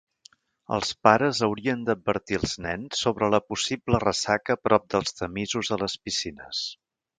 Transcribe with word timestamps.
Els 0.77 0.93
pares 1.07 1.41
haurien 1.47 1.83
d'advertir 1.89 2.39
els 2.39 2.55
nens 2.67 3.03
sobre 3.05 3.29
la 3.35 3.41
possible 3.53 4.01
ressaca 4.07 4.57
a 4.59 4.63
prop 4.69 4.91
dels 4.97 5.17
tamisos 5.23 5.73
a 5.79 5.83
les 5.85 6.01
piscines. 6.09 6.67